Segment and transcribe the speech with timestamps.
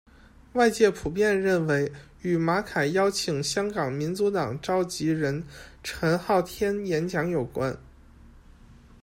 [0.53, 1.91] 外界普遍认为
[2.23, 5.43] 与马凯邀请香港民族党召集人
[5.83, 7.77] 陈浩天演讲有关。